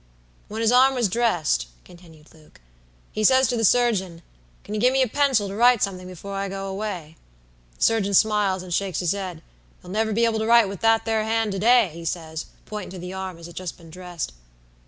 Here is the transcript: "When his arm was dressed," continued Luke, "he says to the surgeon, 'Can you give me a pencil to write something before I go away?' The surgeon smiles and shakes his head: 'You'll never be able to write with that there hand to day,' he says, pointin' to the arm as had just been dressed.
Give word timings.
"When 0.47 0.61
his 0.61 0.71
arm 0.71 0.95
was 0.95 1.07
dressed," 1.07 1.67
continued 1.85 2.33
Luke, 2.33 2.59
"he 3.11 3.23
says 3.23 3.47
to 3.49 3.55
the 3.55 3.63
surgeon, 3.63 4.23
'Can 4.63 4.73
you 4.73 4.81
give 4.81 4.93
me 4.93 5.03
a 5.03 5.07
pencil 5.07 5.47
to 5.47 5.53
write 5.55 5.83
something 5.83 6.07
before 6.07 6.33
I 6.33 6.49
go 6.49 6.65
away?' 6.69 7.17
The 7.77 7.83
surgeon 7.83 8.15
smiles 8.15 8.63
and 8.63 8.73
shakes 8.73 8.97
his 8.97 9.11
head: 9.11 9.43
'You'll 9.83 9.91
never 9.91 10.11
be 10.11 10.25
able 10.25 10.39
to 10.39 10.47
write 10.47 10.67
with 10.67 10.79
that 10.81 11.05
there 11.05 11.23
hand 11.23 11.51
to 11.51 11.59
day,' 11.59 11.91
he 11.93 12.03
says, 12.03 12.47
pointin' 12.65 12.89
to 12.89 12.97
the 12.97 13.13
arm 13.13 13.37
as 13.37 13.45
had 13.45 13.55
just 13.55 13.77
been 13.77 13.91
dressed. 13.91 14.33